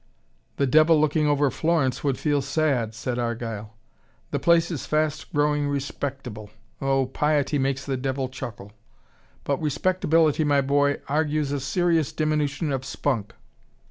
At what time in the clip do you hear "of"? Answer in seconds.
12.71-12.83